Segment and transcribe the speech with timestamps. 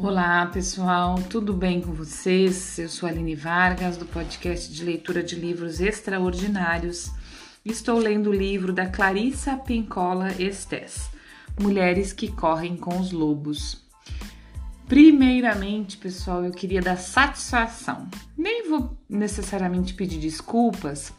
[0.00, 2.78] Olá pessoal, tudo bem com vocês?
[2.78, 7.10] Eu sou Aline Vargas do podcast de leitura de livros extraordinários.
[7.64, 11.10] Estou lendo o livro da Clarissa Pincola Estes,
[11.60, 13.84] Mulheres que Correm com os Lobos.
[14.86, 18.08] Primeiramente, pessoal, eu queria dar satisfação.
[18.36, 21.12] Nem vou necessariamente pedir desculpas,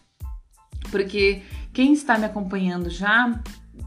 [0.90, 1.42] porque
[1.74, 3.42] quem está me acompanhando já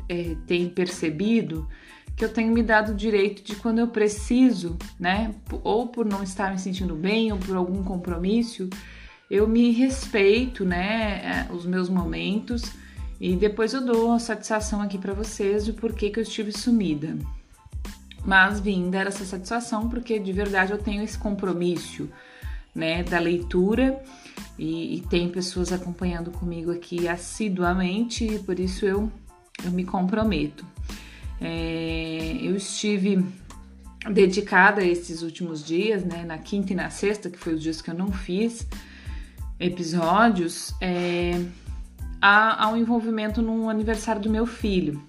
[0.07, 1.67] é, tem percebido
[2.23, 6.23] que eu tenho me dado o direito de quando eu preciso, né, ou por não
[6.23, 8.71] estar me sentindo bem ou por algum compromisso,
[9.29, 12.63] eu me respeito, né, é, os meus momentos
[13.21, 16.53] e depois eu dou a satisfação aqui para vocês de por que, que eu estive
[16.53, 17.19] sumida.
[18.25, 22.09] Mas vim dar essa satisfação porque de verdade eu tenho esse compromisso,
[22.73, 24.01] né, da leitura
[24.57, 29.11] e, e tem pessoas acompanhando comigo aqui assiduamente e por isso eu,
[29.65, 30.65] eu me comprometo.
[31.43, 33.25] É, eu estive
[34.11, 37.91] dedicada esses últimos dias, né, na quinta e na sexta, que foi os dias que
[37.91, 38.67] eu não fiz
[39.59, 41.41] episódios, é,
[42.21, 45.03] a, ao envolvimento no aniversário do meu filho.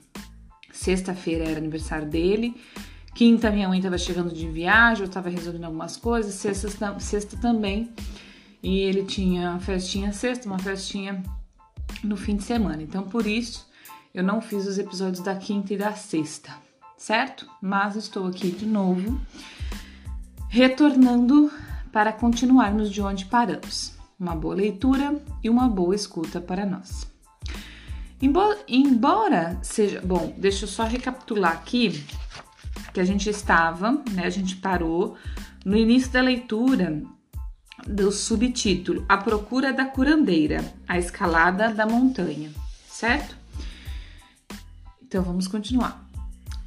[0.72, 2.56] Sexta-feira era aniversário dele,
[3.16, 7.92] quinta minha mãe estava chegando de viagem, eu estava resolvendo algumas coisas, sexta, sexta também,
[8.61, 11.22] e ele tinha uma festinha sexta, uma festinha
[12.04, 12.81] no fim de semana.
[12.81, 13.67] Então, por isso,
[14.14, 16.52] eu não fiz os episódios da quinta e da sexta,
[16.95, 17.47] certo?
[17.59, 19.20] Mas estou aqui de novo,
[20.50, 21.52] retornando
[21.92, 23.94] para continuarmos de onde paramos.
[24.20, 27.11] Uma boa leitura e uma boa escuta para nós.
[28.22, 30.00] Embora, seja.
[30.02, 32.05] Bom, deixa eu só recapitular aqui
[32.94, 34.25] que a gente estava, né?
[34.25, 35.17] A gente parou
[35.66, 37.02] no início da leitura
[37.88, 42.52] do subtítulo A Procura da Curandeira, a Escalada da Montanha,
[42.88, 43.36] certo?
[45.14, 46.09] Então vamos continuar.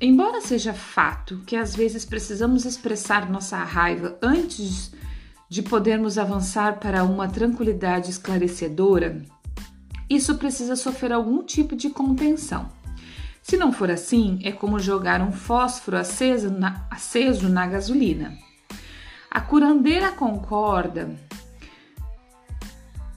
[0.00, 4.92] Embora seja fato que às vezes precisamos expressar nossa raiva antes
[5.48, 9.20] de podermos avançar para uma tranquilidade esclarecedora,
[10.08, 12.68] isso precisa sofrer algum tipo de contenção.
[13.42, 18.38] Se não for assim, é como jogar um fósforo aceso na, aceso na gasolina.
[19.28, 21.16] A curandeira concorda.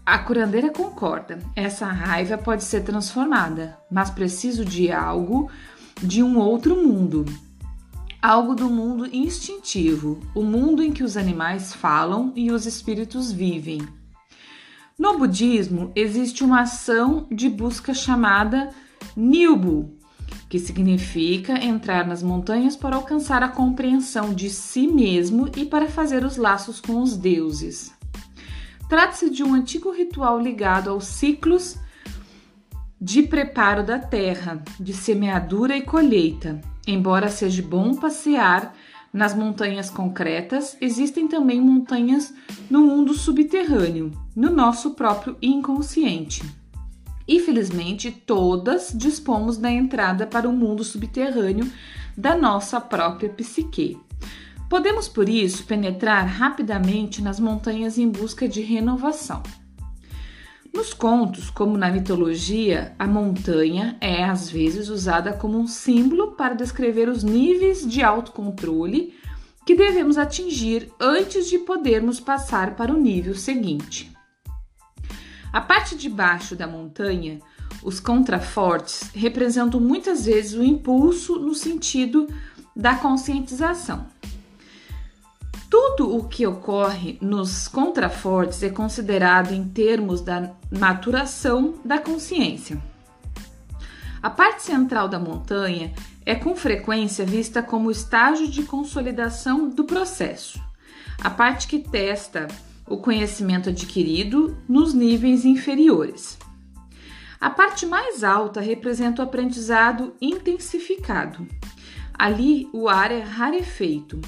[0.09, 1.38] A curandeira concorda.
[1.56, 5.52] Essa raiva pode ser transformada, mas preciso de algo
[6.02, 7.25] de um outro mundo.
[8.20, 13.88] Algo do mundo instintivo, o mundo em que os animais falam e os espíritos vivem.
[14.97, 18.72] No budismo existe uma ação de busca chamada
[19.16, 19.94] Nilbu,
[20.50, 26.26] que significa entrar nas montanhas para alcançar a compreensão de si mesmo e para fazer
[26.26, 27.99] os laços com os deuses.
[28.90, 31.78] Trata-se de um antigo ritual ligado aos ciclos
[33.00, 36.60] de preparo da terra, de semeadura e colheita.
[36.88, 38.74] Embora seja bom passear
[39.14, 42.34] nas montanhas concretas, existem também montanhas
[42.68, 46.44] no mundo subterrâneo, no nosso próprio inconsciente.
[47.28, 51.72] E felizmente, todas dispomos da entrada para o mundo subterrâneo
[52.18, 54.00] da nossa própria psique.
[54.69, 59.41] Podemos, por isso, penetrar rapidamente nas montanhas em busca de renovação.
[60.72, 66.53] Nos contos, como na mitologia, a montanha é às vezes usada como um símbolo para
[66.53, 69.16] descrever os níveis de autocontrole
[69.66, 74.16] que devemos atingir antes de podermos passar para o nível seguinte.
[75.52, 77.40] A parte de baixo da montanha,
[77.81, 82.28] os contrafortes, representam muitas vezes o impulso no sentido
[82.75, 84.06] da conscientização.
[85.69, 92.81] Tudo o que ocorre nos contrafortes é considerado em termos da maturação da consciência.
[94.22, 95.94] A parte central da montanha
[96.25, 100.59] é com frequência vista como estágio de consolidação do processo,
[101.24, 102.47] a parte que testa
[102.88, 106.38] o conhecimento adquirido nos níveis inferiores.
[107.40, 111.47] A parte mais alta representa o aprendizado intensificado.
[112.14, 114.20] Ali o ar é rarefeito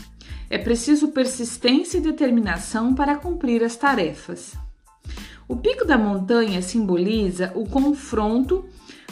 [0.51, 4.53] é preciso persistência e determinação para cumprir as tarefas.
[5.47, 8.65] O pico da montanha simboliza o confronto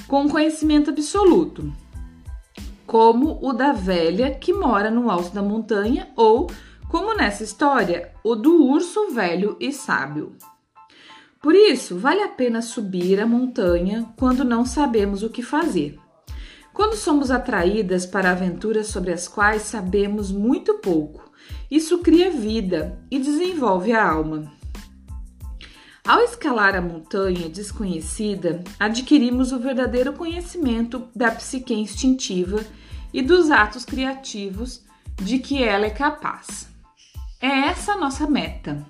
[0.05, 1.73] com o conhecimento absoluto,
[2.85, 6.51] como o da velha que mora no alto da montanha, ou,
[6.89, 10.35] como nessa história, o do urso velho e sábio.
[11.41, 15.97] Por isso, vale a pena subir a montanha quando não sabemos o que fazer.
[16.73, 21.28] Quando somos atraídas para aventuras sobre as quais sabemos muito pouco,
[21.69, 24.51] isso cria vida e desenvolve a alma.
[26.07, 32.65] Ao escalar a montanha desconhecida, adquirimos o verdadeiro conhecimento da psique instintiva
[33.13, 34.81] e dos atos criativos
[35.15, 36.67] de que ela é capaz.
[37.39, 38.83] É essa a nossa meta.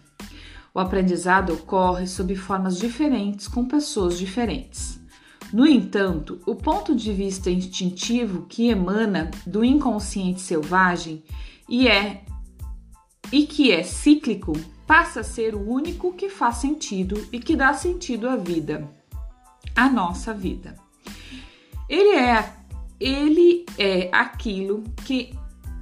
[0.74, 5.00] O aprendizado ocorre sob formas diferentes com pessoas diferentes.
[5.52, 11.24] No entanto, o ponto de vista instintivo que emana do inconsciente selvagem
[11.68, 12.24] e é
[13.32, 14.54] e que é cíclico
[14.88, 18.90] passa a ser o único que faz sentido e que dá sentido à vida,
[19.76, 20.76] à nossa vida.
[21.88, 22.54] Ele é
[23.00, 25.34] ele é aquilo que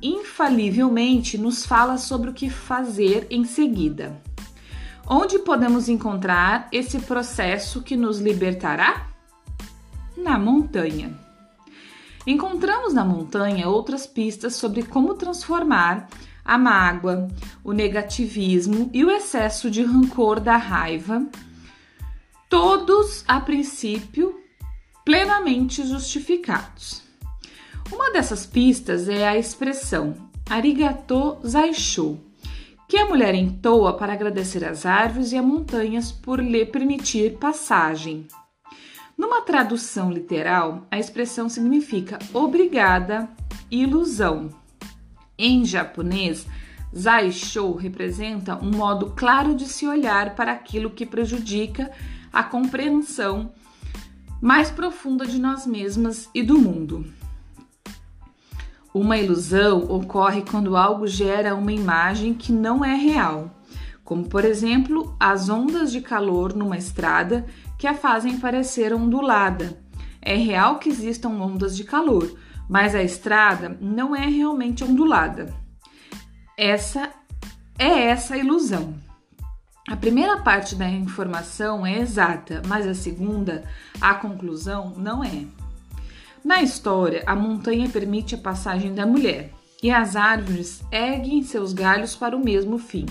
[0.01, 4.21] infalivelmente nos fala sobre o que fazer em seguida.
[5.09, 9.07] Onde podemos encontrar esse processo que nos libertará?
[10.15, 11.17] Na montanha.
[12.25, 16.09] Encontramos na montanha outras pistas sobre como transformar
[16.47, 17.27] a mágoa,
[17.63, 21.27] o negativismo e o excesso de rancor da raiva,
[22.49, 24.39] todos a princípio
[25.03, 27.03] plenamente justificados.
[27.91, 32.19] Uma dessas pistas é a expressão arigato zaisho,
[32.87, 38.25] que a mulher entoa para agradecer às árvores e a montanhas por lhe permitir passagem.
[39.17, 43.29] Numa tradução literal, a expressão significa obrigada,
[43.69, 44.49] ilusão.
[45.37, 46.47] Em japonês,
[46.95, 51.91] zaisho representa um modo claro de se olhar para aquilo que prejudica
[52.33, 53.51] a compreensão
[54.41, 57.05] mais profunda de nós mesmas e do mundo.
[58.93, 63.51] Uma ilusão ocorre quando algo gera uma imagem que não é real,
[64.03, 67.45] como por exemplo as ondas de calor numa estrada
[67.77, 69.79] que a fazem parecer ondulada.
[70.19, 72.35] É real que existam ondas de calor,
[72.69, 75.53] mas a estrada não é realmente ondulada.
[76.57, 77.11] Essa
[77.77, 78.95] é essa a ilusão.
[79.87, 83.63] A primeira parte da informação é exata, mas a segunda,
[84.01, 85.45] a conclusão, não é.
[86.43, 92.15] Na história, a montanha permite a passagem da mulher e as árvores erguem seus galhos
[92.15, 93.05] para o mesmo fim.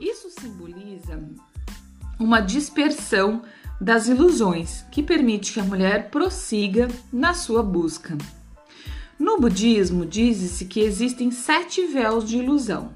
[0.00, 1.22] Isso simboliza
[2.18, 3.42] uma dispersão
[3.80, 8.16] das ilusões que permite que a mulher prossiga na sua busca.
[9.18, 12.94] No budismo, diz-se que existem sete véus de ilusão.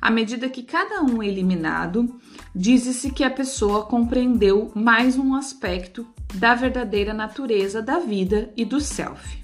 [0.00, 2.18] À medida que cada um é eliminado,
[2.54, 8.80] diz-se que a pessoa compreendeu mais um aspecto da verdadeira natureza da vida e do
[8.80, 9.42] self.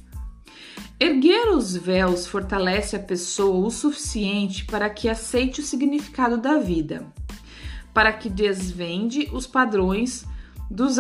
[0.99, 7.07] Erguer os véus fortalece a pessoa o suficiente para que aceite o significado da vida,
[7.95, 10.27] para que desvende os padrões
[10.69, 10.97] dos,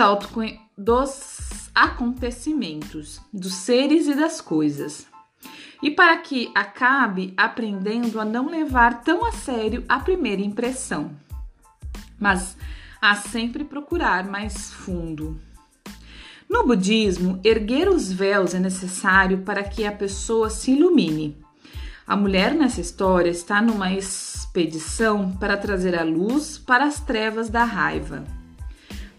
[0.77, 1.48] dos
[1.79, 5.07] acontecimentos, dos seres e das coisas,
[5.81, 11.13] e para que acabe aprendendo a não levar tão a sério a primeira impressão,
[12.19, 12.57] mas
[13.01, 15.41] a sempre procurar mais fundo.
[16.51, 21.37] No budismo, erguer os véus é necessário para que a pessoa se ilumine.
[22.05, 27.63] A mulher nessa história está numa expedição para trazer a luz para as trevas da
[27.63, 28.25] raiva.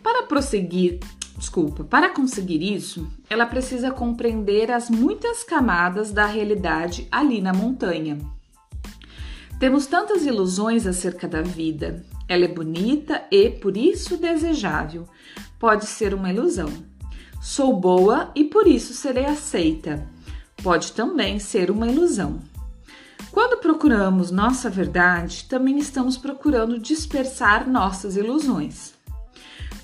[0.03, 1.00] Para prosseguir,
[1.39, 8.19] desculpa, para conseguir isso, ela precisa compreender as muitas camadas da realidade ali na montanha.
[9.59, 12.06] Temos tantas ilusões acerca da vida.
[12.27, 15.07] Ela é bonita e, por isso, desejável.
[15.57, 16.71] Pode ser uma ilusão.
[17.42, 20.07] Sou boa e por isso serei aceita.
[20.61, 22.40] Pode também ser uma ilusão.
[23.31, 28.94] Quando procuramos nossa verdade, também estamos procurando dispersar nossas ilusões.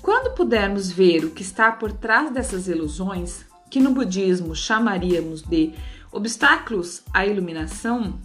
[0.06, 5.74] Quando pudermos ver o que está por trás dessas ilusões, que no budismo chamaríamos de
[6.12, 8.16] obstáculos à iluminação,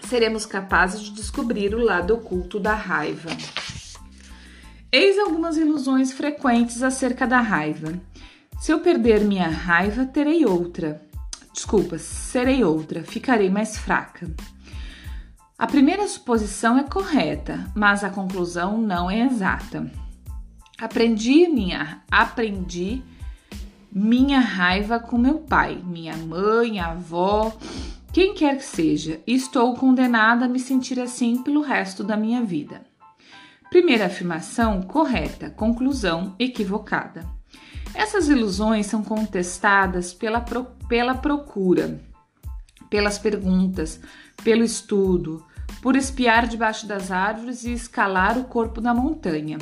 [0.00, 3.30] seremos capazes de descobrir o lado oculto da raiva.
[4.92, 7.98] Eis algumas ilusões frequentes acerca da raiva.
[8.60, 11.00] Se eu perder minha raiva, terei outra.
[11.54, 14.30] Desculpa, serei outra, ficarei mais fraca.
[15.58, 19.90] A primeira suposição é correta, mas a conclusão não é exata.
[20.80, 23.02] Aprendi minha, aprendi
[23.90, 27.52] minha raiva com meu pai, minha mãe, avó,
[28.12, 32.82] quem quer que seja, estou condenada a me sentir assim pelo resto da minha vida.
[33.68, 37.26] Primeira afirmação correta, conclusão equivocada.
[37.92, 42.00] Essas ilusões são contestadas pela, pro, pela procura,
[42.88, 44.00] pelas perguntas,
[44.44, 45.44] pelo estudo,
[45.82, 49.58] por espiar debaixo das árvores e escalar o corpo da montanha.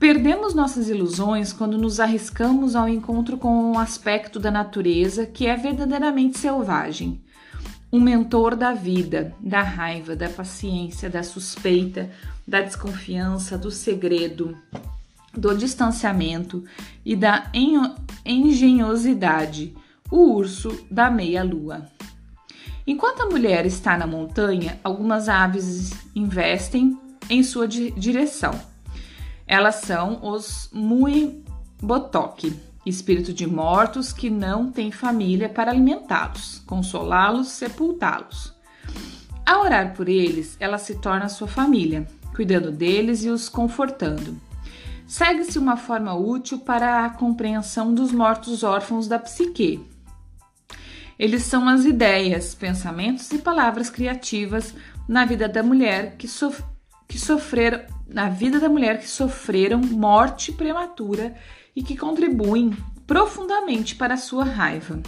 [0.00, 5.54] Perdemos nossas ilusões quando nos arriscamos ao encontro com um aspecto da natureza que é
[5.54, 7.20] verdadeiramente selvagem.
[7.92, 12.08] Um mentor da vida, da raiva, da paciência, da suspeita,
[12.48, 14.56] da desconfiança, do segredo,
[15.34, 16.64] do distanciamento
[17.04, 17.52] e da
[18.24, 19.76] engenhosidade,
[20.10, 21.86] o urso da meia-lua.
[22.86, 28.70] Enquanto a mulher está na montanha, algumas aves investem em sua di direção.
[29.50, 38.54] Elas são os Muibotoque, espírito de mortos que não têm família para alimentá-los, consolá-los, sepultá-los.
[39.44, 44.40] Ao orar por eles, ela se torna sua família, cuidando deles e os confortando.
[45.04, 49.84] Segue-se uma forma útil para a compreensão dos mortos órfãos da psique.
[51.18, 54.72] Eles são as ideias, pensamentos e palavras criativas
[55.08, 56.62] na vida da mulher que, sof
[57.08, 57.80] que sofreram
[58.12, 61.34] na vida da mulher que sofreram morte prematura
[61.74, 62.76] e que contribuem
[63.06, 65.00] profundamente para a sua raiva.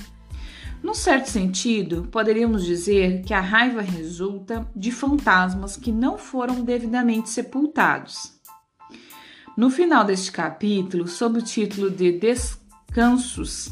[0.82, 7.30] Num certo sentido, poderíamos dizer que a raiva resulta de fantasmas que não foram devidamente
[7.30, 8.32] sepultados.
[9.56, 13.70] No final deste capítulo, sob o título de Descansos,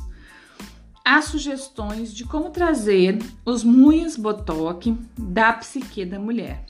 [1.05, 6.70] há sugestões de como trazer os muias botoque da psique da mulher.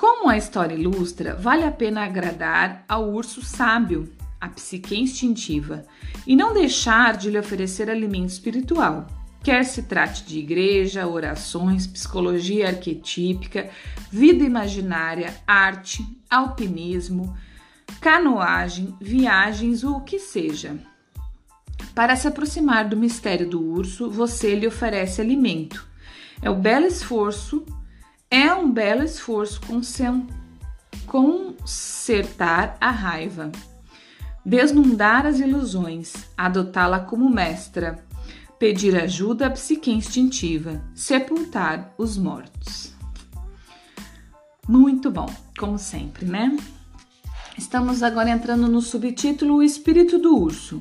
[0.00, 5.84] Como a história ilustra, vale a pena agradar ao urso sábio a psique instintiva,
[6.26, 9.06] e não deixar de lhe oferecer alimento espiritual,
[9.42, 13.68] quer se trate de igreja, orações, psicologia arquetípica,
[14.10, 17.36] vida imaginária, arte, alpinismo,
[18.00, 20.78] canoagem, viagens ou o que seja.
[21.94, 25.86] Para se aproximar do mistério do urso, você lhe oferece alimento.
[26.40, 27.66] É um belo esforço,
[28.30, 29.60] é um belo esforço
[31.06, 33.50] consertar a raiva
[34.44, 38.04] desnudar as ilusões, adotá-la como mestra,
[38.58, 42.94] pedir ajuda à psique instintiva, sepultar os mortos.
[44.68, 46.56] Muito bom, como sempre, né?
[47.56, 50.80] Estamos agora entrando no subtítulo O Espírito do Urso.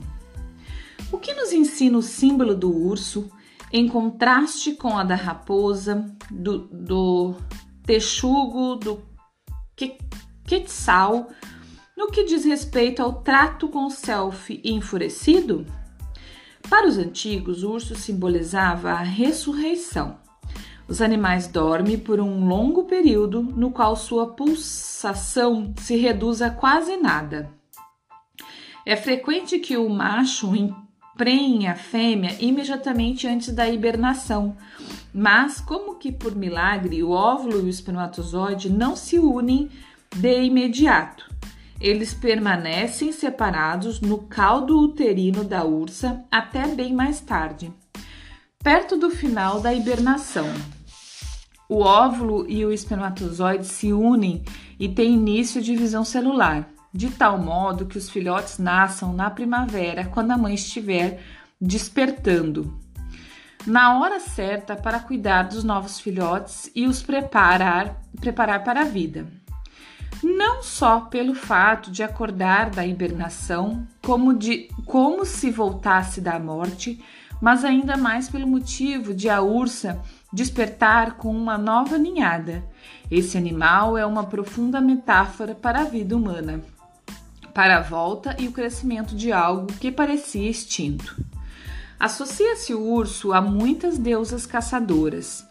[1.11, 3.29] O que nos ensina o símbolo do urso
[3.71, 7.35] em contraste com a da raposa, do, do
[7.85, 9.01] texugo, do
[10.45, 11.29] quetzal,
[11.95, 15.65] no que diz respeito ao trato com o self enfurecido?
[16.69, 20.17] Para os antigos, o urso simbolizava a ressurreição.
[20.87, 26.97] Os animais dormem por um longo período no qual sua pulsação se reduz a quase
[26.97, 27.51] nada.
[28.85, 30.47] É frequente que o macho
[31.19, 34.55] emprenhe a fêmea imediatamente antes da hibernação,
[35.13, 39.69] mas, como que por milagre, o óvulo e o espermatozoide não se unem
[40.15, 41.29] de imediato.
[41.81, 47.69] Eles permanecem separados no caldo uterino da ursa até bem mais tarde,
[48.63, 50.47] perto do final da hibernação.
[51.67, 54.41] O óvulo e o espermatozoide se unem
[54.79, 60.31] e tem início divisão celular, de tal modo que os filhotes nasçam na primavera, quando
[60.31, 61.21] a mãe estiver
[61.59, 62.77] despertando.
[63.65, 69.27] Na hora certa para cuidar dos novos filhotes e os preparar, preparar para a vida
[70.23, 77.03] não só pelo fato de acordar da hibernação, como, de, como se voltasse da morte,
[77.41, 82.63] mas ainda mais pelo motivo de a ursa despertar com uma nova ninhada.
[83.09, 86.61] Esse animal é uma profunda metáfora para a vida humana,
[87.53, 91.15] para a volta e o crescimento de algo que parecia extinto.
[91.99, 95.45] Associa-se o urso a muitas deusas caçadoras.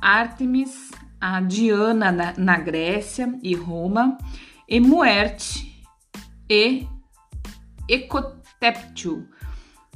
[0.00, 4.18] Artemis, a Diana na, na Grécia e Roma,
[4.68, 5.84] e Muerte
[6.48, 6.86] e
[7.88, 9.28] Ecoteptio,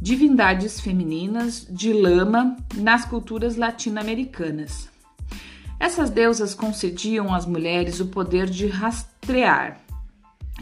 [0.01, 4.91] divindades femininas de lama nas culturas latino-americanas.
[5.79, 9.81] Essas deusas concediam às mulheres o poder de rastrear,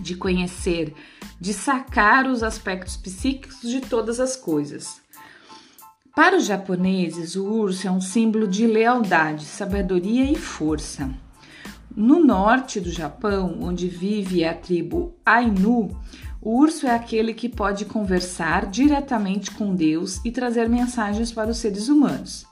[0.01, 0.95] de conhecer,
[1.41, 5.01] de sacar os aspectos psíquicos de todas as coisas.
[6.15, 11.11] Para os japoneses, o urso é um símbolo de lealdade, sabedoria e força.
[11.95, 15.97] No norte do Japão, onde vive a tribo Ainu,
[16.41, 21.59] o urso é aquele que pode conversar diretamente com Deus e trazer mensagens para os
[21.59, 22.47] seres humanos.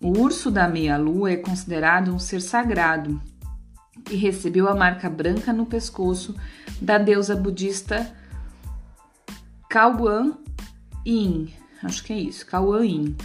[0.00, 3.20] O urso da meia-lua é considerado um ser sagrado
[4.10, 6.34] e recebeu a marca branca no pescoço
[6.80, 8.10] da deusa budista
[9.68, 10.38] Kaoban
[11.06, 13.16] Yin, acho que é isso, Kauan-Yin,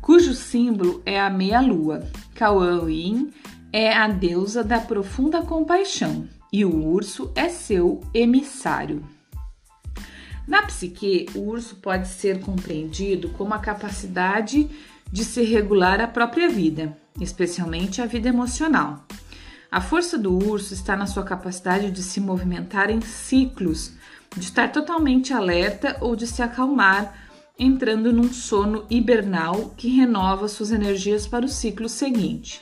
[0.00, 2.06] cujo símbolo é a meia-lua.
[2.34, 3.32] Kauan-Yin
[3.72, 9.02] é a deusa da profunda compaixão e o urso é seu emissário.
[10.46, 14.68] Na psique, o urso pode ser compreendido como a capacidade
[15.10, 19.06] de se regular a própria vida, especialmente a vida emocional.
[19.72, 23.94] A força do urso está na sua capacidade de se movimentar em ciclos,
[24.36, 27.14] de estar totalmente alerta ou de se acalmar
[27.58, 32.60] entrando num sono hibernal que renova suas energias para o ciclo seguinte.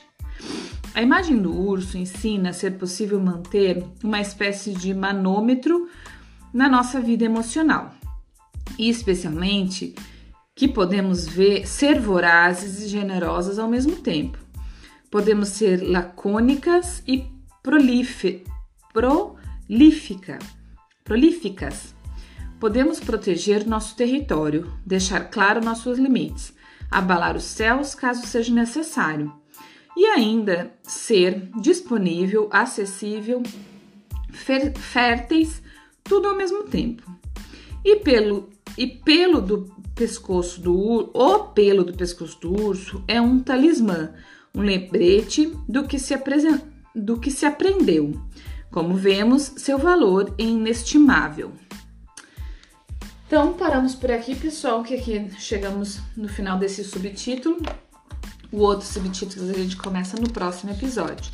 [0.95, 5.89] A imagem do urso ensina a ser possível manter uma espécie de manômetro
[6.53, 7.93] na nossa vida emocional,
[8.79, 9.95] e especialmente
[10.55, 14.50] que podemos ver ser vorazes e generosas ao mesmo tempo.
[15.11, 17.25] Podemos ser lacônicas e
[17.61, 18.49] prolífica,
[18.93, 20.39] prolífica,
[21.03, 21.93] prolíficas.
[22.59, 26.53] Podemos proteger nosso território, deixar claro nossos limites,
[26.89, 29.33] abalar os céus caso seja necessário,
[29.97, 33.43] e ainda ser disponível, acessível,
[34.31, 35.61] férteis,
[36.03, 37.03] tudo ao mesmo tempo.
[37.83, 43.39] E pelo e pelo do pescoço do o pelo do pescoço do urso é um
[43.39, 44.13] talismã,
[44.53, 46.15] um lembrete do que se,
[46.95, 48.19] do que se aprendeu.
[48.69, 51.51] Como vemos, seu valor é inestimável.
[53.27, 57.61] Então, paramos por aqui, pessoal, que aqui chegamos no final desse subtítulo.
[58.51, 61.31] O outro subtítulo a gente começa no próximo episódio.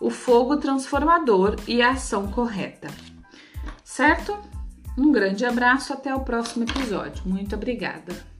[0.00, 2.88] O fogo transformador e a ação correta.
[3.84, 4.38] Certo?
[4.96, 7.22] Um grande abraço, até o próximo episódio.
[7.26, 8.33] Muito obrigada.